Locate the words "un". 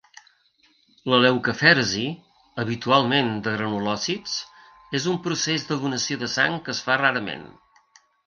5.13-5.21